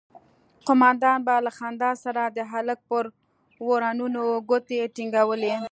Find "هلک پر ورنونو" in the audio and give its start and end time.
2.51-4.21